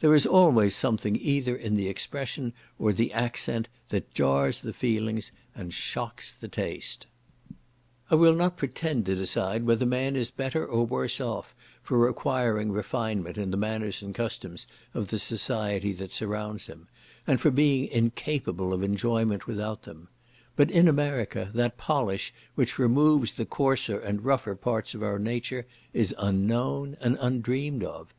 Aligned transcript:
There 0.00 0.14
is 0.14 0.24
always 0.24 0.74
something 0.74 1.16
either 1.16 1.54
in 1.54 1.74
the 1.76 1.86
expression 1.86 2.54
or 2.78 2.94
the 2.94 3.12
accent 3.12 3.68
that 3.90 4.10
jars 4.14 4.62
the 4.62 4.72
feelings 4.72 5.32
and 5.54 5.70
shocks 5.70 6.32
the 6.32 6.48
taste. 6.48 7.04
I 8.10 8.14
will 8.14 8.34
not 8.34 8.56
pretend 8.56 9.04
to 9.04 9.14
decide 9.14 9.64
whether 9.66 9.84
man 9.84 10.16
is 10.16 10.30
better 10.30 10.64
or 10.64 10.86
worse 10.86 11.20
off 11.20 11.54
for 11.82 11.98
requiring 11.98 12.72
refinement 12.72 13.36
in 13.36 13.50
the 13.50 13.58
manners 13.58 14.00
and 14.00 14.14
customs 14.14 14.66
of 14.94 15.08
the 15.08 15.18
society 15.18 15.92
that 15.92 16.10
surrounds 16.10 16.68
him, 16.68 16.88
and 17.26 17.38
for 17.38 17.50
being 17.50 17.86
incapable 17.88 18.72
of 18.72 18.82
enjoyment 18.82 19.46
without 19.46 19.82
them; 19.82 20.08
but 20.56 20.70
in 20.70 20.88
America 20.88 21.50
that 21.52 21.76
polish 21.76 22.32
which 22.54 22.78
removes 22.78 23.34
the 23.34 23.44
coarser 23.44 24.00
and 24.00 24.24
rougher 24.24 24.54
parts 24.54 24.94
of 24.94 25.02
our 25.02 25.18
nature 25.18 25.66
is 25.92 26.14
unknown 26.18 26.96
and 27.02 27.18
undreamed 27.20 27.84
of. 27.84 28.14